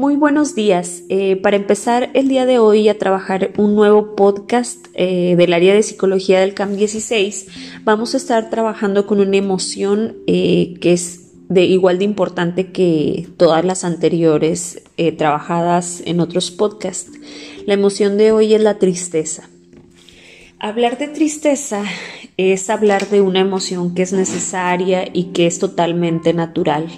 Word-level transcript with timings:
Muy 0.00 0.16
buenos 0.16 0.54
días. 0.54 1.02
Eh, 1.10 1.36
para 1.36 1.56
empezar 1.56 2.08
el 2.14 2.28
día 2.28 2.46
de 2.46 2.58
hoy 2.58 2.88
a 2.88 2.96
trabajar 2.96 3.50
un 3.58 3.74
nuevo 3.76 4.16
podcast 4.16 4.86
eh, 4.94 5.34
del 5.36 5.52
área 5.52 5.74
de 5.74 5.82
psicología 5.82 6.40
del 6.40 6.54
CAM 6.54 6.74
16, 6.74 7.48
vamos 7.84 8.14
a 8.14 8.16
estar 8.16 8.48
trabajando 8.48 9.06
con 9.06 9.20
una 9.20 9.36
emoción 9.36 10.16
eh, 10.26 10.72
que 10.80 10.94
es 10.94 11.32
de 11.50 11.66
igual 11.66 11.98
de 11.98 12.06
importante 12.06 12.72
que 12.72 13.28
todas 13.36 13.62
las 13.62 13.84
anteriores 13.84 14.82
trabajadas 15.18 16.02
en 16.06 16.20
otros 16.20 16.50
podcasts. 16.50 17.12
La 17.66 17.74
emoción 17.74 18.16
de 18.16 18.32
hoy 18.32 18.54
es 18.54 18.62
la 18.62 18.78
tristeza. 18.78 19.50
Hablar 20.58 20.96
de 20.96 21.08
tristeza 21.08 21.84
es 22.38 22.70
hablar 22.70 23.10
de 23.10 23.20
una 23.20 23.40
emoción 23.40 23.94
que 23.94 24.00
es 24.00 24.14
necesaria 24.14 25.06
y 25.12 25.24
que 25.34 25.46
es 25.46 25.58
totalmente 25.58 26.32
natural. 26.32 26.88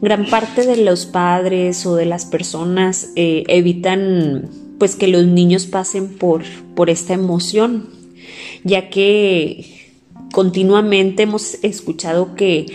Gran 0.00 0.26
parte 0.26 0.66
de 0.66 0.76
los 0.76 1.06
padres 1.06 1.86
o 1.86 1.96
de 1.96 2.04
las 2.04 2.26
personas 2.26 3.10
eh, 3.16 3.44
evitan 3.48 4.50
pues 4.78 4.94
que 4.94 5.08
los 5.08 5.26
niños 5.26 5.66
pasen 5.66 6.18
por, 6.18 6.42
por 6.74 6.90
esta 6.90 7.14
emoción, 7.14 7.88
ya 8.62 8.90
que 8.90 9.94
continuamente 10.32 11.22
hemos 11.22 11.54
escuchado 11.62 12.34
que 12.34 12.66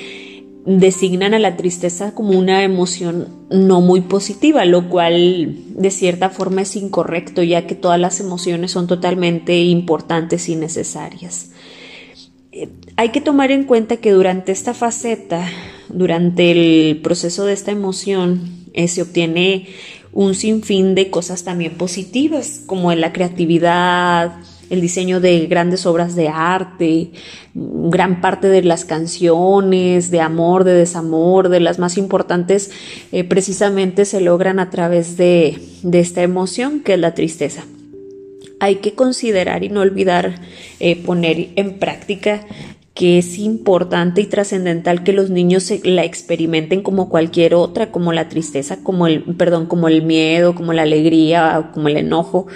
designan 0.65 1.33
a 1.33 1.39
la 1.39 1.57
tristeza 1.57 2.13
como 2.13 2.37
una 2.37 2.63
emoción 2.63 3.27
no 3.49 3.81
muy 3.81 4.01
positiva, 4.01 4.65
lo 4.65 4.89
cual 4.89 5.55
de 5.69 5.91
cierta 5.91 6.29
forma 6.29 6.61
es 6.61 6.75
incorrecto, 6.75 7.43
ya 7.43 7.65
que 7.65 7.75
todas 7.75 7.99
las 7.99 8.19
emociones 8.19 8.71
son 8.71 8.87
totalmente 8.87 9.59
importantes 9.63 10.49
y 10.49 10.55
necesarias. 10.55 11.51
Eh, 12.51 12.69
hay 12.95 13.09
que 13.09 13.21
tomar 13.21 13.51
en 13.51 13.63
cuenta 13.63 13.97
que 13.97 14.11
durante 14.11 14.51
esta 14.51 14.73
faceta, 14.73 15.47
durante 15.93 16.51
el 16.51 17.01
proceso 17.01 17.45
de 17.45 17.53
esta 17.53 17.71
emoción, 17.71 18.41
eh, 18.73 18.87
se 18.87 19.01
obtiene 19.01 19.67
un 20.13 20.35
sinfín 20.35 20.95
de 20.95 21.09
cosas 21.09 21.43
también 21.43 21.75
positivas, 21.75 22.61
como 22.65 22.93
la 22.93 23.13
creatividad, 23.13 24.33
el 24.71 24.79
diseño 24.79 25.19
de 25.19 25.47
grandes 25.47 25.85
obras 25.85 26.15
de 26.15 26.29
arte, 26.29 27.11
gran 27.53 28.21
parte 28.21 28.47
de 28.47 28.63
las 28.63 28.85
canciones 28.85 30.11
de 30.11 30.21
amor, 30.21 30.63
de 30.63 30.73
desamor, 30.73 31.49
de 31.49 31.59
las 31.59 31.77
más 31.77 31.97
importantes, 31.97 32.71
eh, 33.11 33.25
precisamente 33.25 34.05
se 34.05 34.21
logran 34.21 34.59
a 34.59 34.69
través 34.69 35.17
de, 35.17 35.59
esta 35.91 36.23
emoción 36.23 36.79
que 36.79 36.93
es 36.93 36.99
la 36.99 37.13
tristeza. 37.13 37.65
Hay 38.61 38.75
que 38.75 38.93
considerar 38.93 39.65
y 39.65 39.69
no 39.69 39.81
olvidar 39.81 40.39
eh, 40.79 40.95
poner 40.95 41.49
en 41.57 41.77
práctica 41.77 42.45
que 42.93 43.17
es 43.17 43.37
importante 43.37 44.21
y 44.21 44.25
trascendental 44.25 45.03
que 45.03 45.13
los 45.13 45.29
niños 45.29 45.71
la 45.83 46.03
experimenten 46.03 46.81
como 46.81 47.09
cualquier 47.09 47.55
otra, 47.55 47.91
como 47.91 48.11
la 48.11 48.27
tristeza, 48.27 48.83
como 48.83 49.07
el, 49.07 49.23
perdón, 49.23 49.67
como 49.67 49.87
el 49.87 50.03
miedo, 50.03 50.55
como 50.55 50.73
la 50.73 50.81
alegría, 50.81 51.71
como 51.73 51.87
el 51.87 51.97
enojo, 51.97 52.47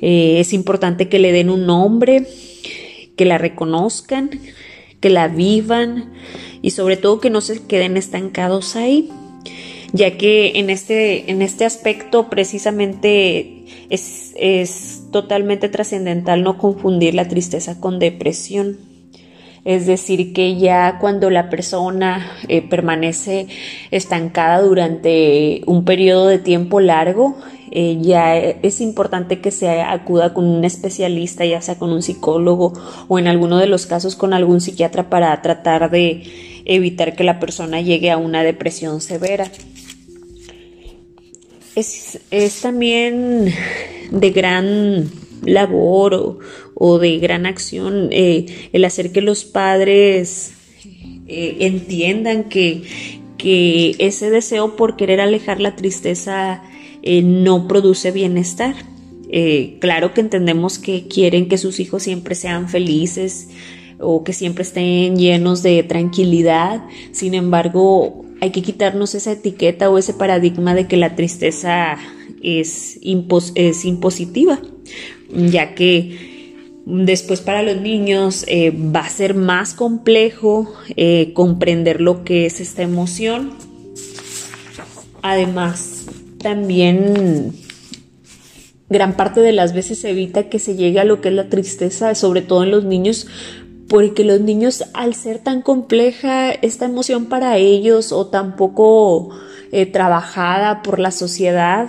eh, 0.00 0.40
es 0.40 0.52
importante 0.52 1.08
que 1.08 1.18
le 1.18 1.32
den 1.32 1.50
un 1.50 1.66
nombre, 1.66 2.26
que 3.16 3.24
la 3.24 3.38
reconozcan, 3.38 4.30
que 5.00 5.10
la 5.10 5.28
vivan 5.28 6.12
y 6.62 6.70
sobre 6.70 6.96
todo 6.96 7.20
que 7.20 7.30
no 7.30 7.40
se 7.40 7.62
queden 7.66 7.96
estancados 7.96 8.76
ahí, 8.76 9.10
ya 9.92 10.16
que 10.16 10.58
en 10.58 10.70
este, 10.70 11.30
en 11.30 11.42
este 11.42 11.66
aspecto 11.66 12.30
precisamente 12.30 13.64
es, 13.90 14.32
es 14.36 15.02
totalmente 15.12 15.68
trascendental 15.68 16.42
no 16.42 16.56
confundir 16.56 17.14
la 17.14 17.28
tristeza 17.28 17.80
con 17.80 17.98
depresión. 17.98 18.93
Es 19.64 19.86
decir, 19.86 20.34
que 20.34 20.56
ya 20.56 20.98
cuando 21.00 21.30
la 21.30 21.48
persona 21.48 22.32
eh, 22.48 22.60
permanece 22.60 23.46
estancada 23.90 24.60
durante 24.60 25.62
un 25.66 25.86
periodo 25.86 26.26
de 26.26 26.38
tiempo 26.38 26.80
largo, 26.80 27.36
eh, 27.70 27.98
ya 28.00 28.36
es 28.36 28.80
importante 28.82 29.40
que 29.40 29.50
se 29.50 29.80
acuda 29.80 30.34
con 30.34 30.44
un 30.44 30.64
especialista, 30.64 31.46
ya 31.46 31.62
sea 31.62 31.76
con 31.76 31.92
un 31.92 32.02
psicólogo 32.02 32.74
o 33.08 33.18
en 33.18 33.26
alguno 33.26 33.56
de 33.56 33.66
los 33.66 33.86
casos 33.86 34.16
con 34.16 34.34
algún 34.34 34.60
psiquiatra 34.60 35.08
para 35.08 35.40
tratar 35.40 35.90
de 35.90 36.22
evitar 36.66 37.16
que 37.16 37.24
la 37.24 37.40
persona 37.40 37.80
llegue 37.80 38.10
a 38.10 38.18
una 38.18 38.42
depresión 38.42 39.00
severa. 39.00 39.50
Es, 41.74 42.20
es 42.30 42.60
también 42.60 43.52
de 44.10 44.30
gran 44.30 45.10
labor 45.46 46.38
o, 46.74 46.98
de 46.98 47.18
gran 47.18 47.46
acción 47.46 48.08
eh, 48.10 48.46
el 48.72 48.84
hacer 48.84 49.12
que 49.12 49.20
los 49.20 49.44
padres 49.44 50.52
eh, 51.26 51.56
entiendan 51.60 52.44
que, 52.44 52.82
que 53.38 53.94
ese 53.98 54.30
deseo 54.30 54.76
por 54.76 54.96
querer 54.96 55.20
alejar 55.20 55.60
la 55.60 55.76
tristeza 55.76 56.62
eh, 57.02 57.22
no 57.22 57.68
produce 57.68 58.10
bienestar. 58.10 58.74
claro 59.80 60.14
que 60.14 60.20
entendemos 60.20 60.78
que 60.78 61.08
quieren 61.08 61.48
que 61.48 61.58
sus 61.58 61.80
hijos 61.80 62.02
siempre 62.04 62.34
sean 62.34 62.68
felices 62.68 63.48
o 63.98 64.22
que 64.22 64.32
siempre 64.32 64.62
estén 64.62 65.16
llenos 65.16 65.62
de 65.62 65.82
tranquilidad, 65.82 66.84
sin 67.12 67.34
embargo 67.34 68.24
hay 68.40 68.50
que 68.50 68.62
quitarnos 68.62 69.14
esa 69.14 69.32
etiqueta 69.32 69.90
o 69.90 69.98
ese 69.98 70.12
paradigma 70.12 70.74
de 70.74 70.86
que 70.86 70.96
la 70.96 71.16
tristeza 71.16 71.96
es, 72.42 73.00
es 73.54 73.84
impositiva 73.84 74.60
ya 75.30 75.74
que 75.74 76.34
después 76.86 77.40
para 77.40 77.62
los 77.62 77.80
niños 77.80 78.44
eh, 78.46 78.70
va 78.70 79.00
a 79.00 79.08
ser 79.08 79.34
más 79.34 79.74
complejo 79.74 80.72
eh, 80.96 81.32
comprender 81.34 82.00
lo 82.00 82.24
que 82.24 82.46
es 82.46 82.60
esta 82.60 82.82
emoción. 82.82 83.52
Además, 85.22 86.06
también 86.38 87.52
gran 88.90 89.16
parte 89.16 89.40
de 89.40 89.52
las 89.52 89.72
veces 89.72 90.04
evita 90.04 90.48
que 90.50 90.58
se 90.58 90.76
llegue 90.76 91.00
a 91.00 91.04
lo 91.04 91.20
que 91.20 91.28
es 91.28 91.34
la 91.34 91.48
tristeza, 91.48 92.14
sobre 92.14 92.42
todo 92.42 92.64
en 92.64 92.70
los 92.70 92.84
niños, 92.84 93.26
porque 93.88 94.24
los 94.24 94.40
niños 94.40 94.84
al 94.92 95.14
ser 95.14 95.38
tan 95.38 95.62
compleja 95.62 96.50
esta 96.50 96.84
emoción 96.84 97.26
para 97.26 97.56
ellos 97.56 98.12
o 98.12 98.26
tan 98.26 98.56
poco 98.56 99.30
eh, 99.72 99.86
trabajada 99.86 100.82
por 100.82 100.98
la 100.98 101.10
sociedad, 101.10 101.88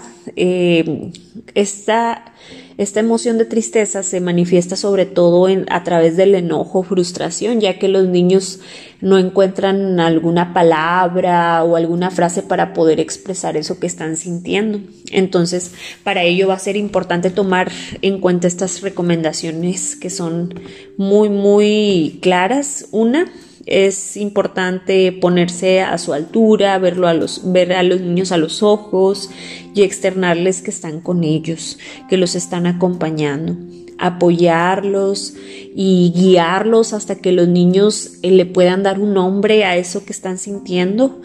esta 1.53 2.33
esta 2.77 2.99
emoción 2.99 3.37
de 3.37 3.45
tristeza 3.45 4.03
se 4.03 4.19
manifiesta 4.19 4.75
sobre 4.75 5.05
todo 5.05 5.47
en, 5.47 5.65
a 5.69 5.83
través 5.83 6.17
del 6.17 6.35
enojo, 6.35 6.83
frustración, 6.83 7.61
ya 7.61 7.79
que 7.79 7.87
los 7.87 8.07
niños 8.07 8.59
no 8.99 9.17
encuentran 9.17 9.99
alguna 9.99 10.53
palabra 10.53 11.63
o 11.63 11.77
alguna 11.77 12.11
frase 12.11 12.41
para 12.41 12.73
poder 12.73 12.99
expresar 12.99 13.55
eso 13.55 13.79
que 13.79 13.87
están 13.87 14.17
sintiendo. 14.17 14.81
Entonces, 15.11 15.71
para 16.03 16.23
ello 16.23 16.49
va 16.49 16.55
a 16.55 16.59
ser 16.59 16.75
importante 16.75 17.29
tomar 17.29 17.71
en 18.01 18.19
cuenta 18.19 18.47
estas 18.47 18.81
recomendaciones 18.81 19.95
que 19.95 20.09
son 20.09 20.53
muy, 20.97 21.29
muy 21.29 22.19
claras. 22.21 22.87
Una, 22.91 23.31
es 23.65 24.15
importante 24.15 25.11
ponerse 25.11 25.81
a 25.81 25.97
su 25.97 26.13
altura, 26.13 26.77
verlo 26.77 27.07
a 27.07 27.13
los, 27.13 27.51
ver 27.51 27.73
a 27.73 27.83
los 27.83 27.99
niños 27.99 28.31
a 28.31 28.37
los 28.37 28.61
ojos 28.61 29.29
y 29.73 29.81
externarles 29.81 30.61
que 30.61 30.69
están 30.69 31.01
con 31.01 31.23
ellos, 31.23 31.79
que 32.07 32.17
los 32.17 32.35
están 32.35 32.67
acompañando, 32.67 33.57
apoyarlos 33.97 35.33
y 35.75 36.13
guiarlos 36.15 36.93
hasta 36.93 37.15
que 37.15 37.31
los 37.31 37.47
niños 37.47 38.19
eh, 38.21 38.31
le 38.31 38.45
puedan 38.45 38.83
dar 38.83 38.99
un 38.99 39.13
nombre 39.13 39.63
a 39.63 39.77
eso 39.77 40.05
que 40.05 40.13
están 40.13 40.37
sintiendo, 40.37 41.21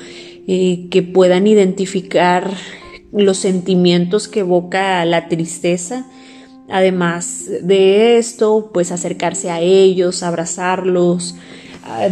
eh, 0.47 0.89
que 0.91 1.03
puedan 1.03 1.47
identificar 1.47 2.51
los 3.13 3.37
sentimientos 3.37 4.29
que 4.29 4.41
evoca 4.41 5.05
la 5.05 5.29
tristeza. 5.29 6.07
Además 6.71 7.51
de 7.63 8.17
esto, 8.17 8.71
pues 8.73 8.93
acercarse 8.93 9.51
a 9.51 9.61
ellos, 9.61 10.23
abrazarlos, 10.23 11.35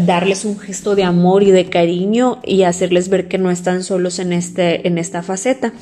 darles 0.04 0.44
un 0.44 0.58
gesto 0.58 0.94
de 0.94 1.04
amor 1.04 1.42
y 1.42 1.50
de 1.50 1.68
cariño 1.68 2.40
y 2.44 2.62
hacerles 2.62 3.08
ver 3.08 3.28
que 3.28 3.38
no 3.38 3.50
están 3.50 3.82
solos 3.82 4.18
en, 4.18 4.32
este, 4.32 4.86
en 4.86 4.98
esta 4.98 5.22
faceta. 5.22 5.72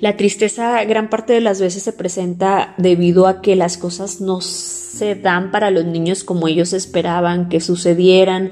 La 0.00 0.16
tristeza 0.16 0.84
gran 0.84 1.08
parte 1.08 1.32
de 1.32 1.40
las 1.40 1.60
veces 1.60 1.82
se 1.82 1.92
presenta 1.92 2.74
debido 2.76 3.26
a 3.26 3.40
que 3.40 3.56
las 3.56 3.78
cosas 3.78 4.20
no 4.20 4.40
se 4.42 5.14
dan 5.14 5.50
para 5.50 5.70
los 5.70 5.86
niños 5.86 6.22
como 6.22 6.48
ellos 6.48 6.72
esperaban 6.74 7.48
que 7.48 7.60
sucedieran, 7.60 8.50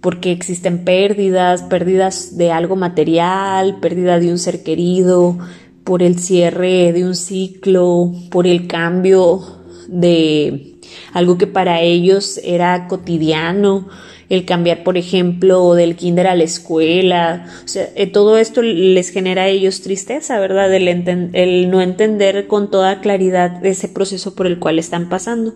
porque 0.00 0.32
existen 0.32 0.84
pérdidas, 0.84 1.62
pérdidas 1.64 2.38
de 2.38 2.52
algo 2.52 2.76
material, 2.76 3.80
pérdida 3.80 4.18
de 4.18 4.30
un 4.30 4.38
ser 4.38 4.62
querido, 4.62 5.38
por 5.84 6.02
el 6.02 6.18
cierre 6.18 6.92
de 6.92 7.04
un 7.04 7.14
ciclo, 7.14 8.12
por 8.30 8.46
el 8.46 8.66
cambio 8.66 9.40
de 9.88 10.77
algo 11.12 11.38
que 11.38 11.46
para 11.46 11.80
ellos 11.80 12.40
era 12.42 12.86
cotidiano, 12.88 13.88
el 14.28 14.44
cambiar, 14.44 14.84
por 14.84 14.98
ejemplo, 14.98 15.74
del 15.74 15.96
kinder 15.96 16.26
a 16.26 16.34
la 16.34 16.44
escuela, 16.44 17.46
o 17.64 17.68
sea, 17.68 17.88
eh, 17.94 18.06
todo 18.06 18.36
esto 18.36 18.60
les 18.60 19.08
genera 19.08 19.42
a 19.42 19.48
ellos 19.48 19.80
tristeza, 19.80 20.38
¿verdad? 20.38 20.72
El, 20.74 21.70
no 21.70 21.80
entender 21.80 22.46
con 22.46 22.70
toda 22.70 23.00
claridad 23.00 23.64
ese 23.64 23.88
proceso 23.88 24.34
por 24.34 24.46
el 24.46 24.58
cual 24.58 24.78
están 24.78 25.08
pasando. 25.08 25.54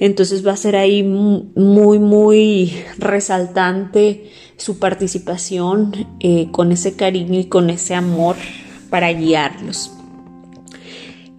Entonces 0.00 0.46
va 0.46 0.52
a 0.52 0.56
ser 0.56 0.76
ahí 0.76 1.02
muy, 1.02 1.98
muy 1.98 2.74
resaltante 2.98 4.30
su 4.58 4.78
participación 4.78 6.06
eh, 6.20 6.48
con 6.52 6.72
ese 6.72 6.96
cariño 6.96 7.40
y 7.40 7.44
con 7.44 7.70
ese 7.70 7.94
amor 7.94 8.36
para 8.90 9.10
guiarlos. 9.12 9.92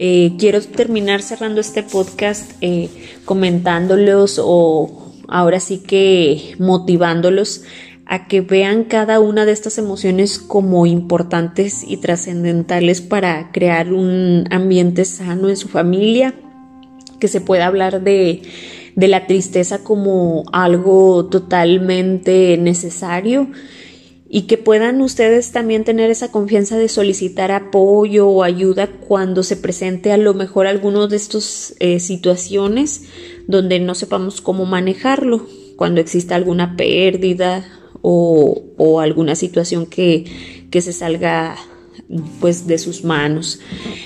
Eh, 0.03 0.33
quiero 0.39 0.59
terminar 0.61 1.21
cerrando 1.21 1.61
este 1.61 1.83
podcast 1.83 2.53
eh, 2.61 2.89
comentándolos 3.23 4.41
o 4.43 5.13
ahora 5.27 5.59
sí 5.59 5.77
que 5.77 6.55
motivándolos 6.57 7.61
a 8.07 8.25
que 8.27 8.41
vean 8.41 8.85
cada 8.85 9.19
una 9.19 9.45
de 9.45 9.51
estas 9.51 9.77
emociones 9.77 10.39
como 10.39 10.87
importantes 10.87 11.83
y 11.87 11.97
trascendentales 11.97 12.99
para 13.01 13.51
crear 13.51 13.93
un 13.93 14.45
ambiente 14.49 15.05
sano 15.05 15.49
en 15.49 15.55
su 15.55 15.67
familia, 15.67 16.33
que 17.19 17.27
se 17.27 17.39
pueda 17.39 17.67
hablar 17.67 18.01
de, 18.01 18.41
de 18.95 19.07
la 19.07 19.27
tristeza 19.27 19.83
como 19.83 20.45
algo 20.51 21.27
totalmente 21.27 22.57
necesario 22.57 23.49
y 24.33 24.43
que 24.43 24.57
puedan 24.57 25.01
ustedes 25.01 25.51
también 25.51 25.83
tener 25.83 26.09
esa 26.09 26.31
confianza 26.31 26.77
de 26.77 26.87
solicitar 26.87 27.51
apoyo 27.51 28.29
o 28.29 28.43
ayuda 28.43 28.87
cuando 28.87 29.43
se 29.43 29.57
presente 29.57 30.13
a 30.13 30.17
lo 30.17 30.33
mejor 30.33 30.67
alguno 30.67 31.09
de 31.09 31.17
estas 31.17 31.75
eh, 31.79 31.99
situaciones 31.99 33.03
donde 33.47 33.79
no 33.79 33.93
sepamos 33.93 34.39
cómo 34.39 34.65
manejarlo, 34.65 35.45
cuando 35.75 35.99
exista 35.99 36.35
alguna 36.35 36.77
pérdida 36.77 37.65
o, 38.01 39.01
alguna 39.01 39.35
situación 39.35 39.85
que, 39.85 40.23
que 40.71 40.81
se 40.81 40.93
salga 40.93 41.57
pues 42.39 42.67
de 42.67 42.77
sus 42.77 43.03
manos. 43.03 43.59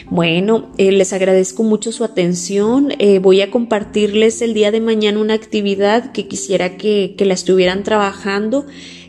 Bueno, 0.09 0.71
eh, 0.77 0.91
les 0.91 1.13
agradezco 1.13 1.63
mucho 1.63 1.91
su 1.91 2.03
atención. 2.03 2.89
Eh, 2.99 3.19
voy 3.19 3.41
a 3.41 3.51
compartirles 3.51 4.41
el 4.41 4.53
día 4.53 4.71
de 4.71 4.81
mañana 4.81 5.19
una 5.19 5.33
actividad 5.33 6.11
que 6.11 6.27
quisiera 6.27 6.77
que, 6.77 7.15
que 7.17 7.25
la 7.25 7.33
estuvieran 7.33 7.83
trabajando. 7.83 8.65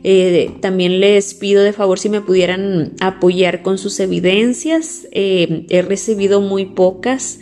Eh, 0.08 0.52
también 0.60 1.00
les 1.00 1.34
pido 1.34 1.64
de 1.64 1.72
favor 1.72 1.98
si 1.98 2.08
me 2.08 2.20
pudieran 2.20 2.92
apoyar 3.00 3.62
con 3.62 3.76
sus 3.76 3.98
evidencias. 3.98 5.08
he 5.10 5.84
recibido 5.84 6.40
muy 6.40 6.64
pocas. 6.64 7.40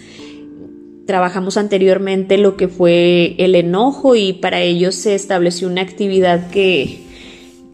Trabajamos 1.07 1.59
anteriormente 1.59 2.39
lo 2.39 2.57
que 2.57 2.69
fue 2.69 3.35
el 3.37 3.55
enojo 3.55 4.17
y 4.17 4.33
para 4.33 4.63
ello 4.63 4.93
se 4.93 5.15
estableció 5.15 5.69
una 5.69 5.83
actividad 5.83 6.49
que, 6.51 7.01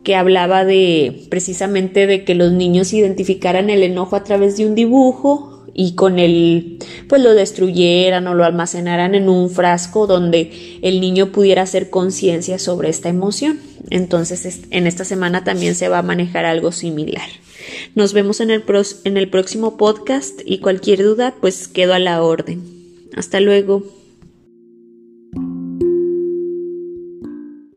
que 0.02 0.16
hablaba 0.16 0.64
de 0.64 1.22
precisamente 1.30 2.08
de 2.08 2.24
que 2.24 2.34
los 2.34 2.50
niños 2.50 2.92
identificaran 2.92 3.70
el 3.70 3.84
enojo 3.84 4.16
a 4.16 4.24
través 4.24 4.56
de 4.56 4.66
un 4.66 4.74
dibujo 4.74 5.66
y 5.72 5.94
con 5.94 6.18
el 6.18 6.78
pues 7.08 7.22
lo 7.22 7.34
destruyeran 7.34 8.26
o 8.26 8.34
lo 8.34 8.44
almacenaran 8.44 9.14
en 9.14 9.28
un 9.28 9.50
frasco 9.50 10.08
donde 10.08 10.50
el 10.82 11.00
niño 11.00 11.30
pudiera 11.30 11.62
hacer 11.62 11.90
conciencia 11.90 12.58
sobre 12.58 12.88
esta 12.88 13.08
emoción. 13.08 13.69
Entonces 13.90 14.60
en 14.70 14.86
esta 14.86 15.04
semana 15.04 15.44
también 15.44 15.74
se 15.74 15.88
va 15.88 15.98
a 15.98 16.02
manejar 16.02 16.44
algo 16.44 16.72
similar. 16.72 17.28
Nos 17.94 18.12
vemos 18.12 18.40
en 18.40 18.50
el, 18.50 18.64
en 19.04 19.16
el 19.16 19.28
próximo 19.28 19.76
podcast 19.76 20.40
y 20.44 20.58
cualquier 20.58 21.02
duda 21.02 21.34
pues 21.40 21.68
quedo 21.68 21.94
a 21.94 21.98
la 21.98 22.22
orden. 22.22 22.62
Hasta 23.16 23.40
luego. 23.40 23.99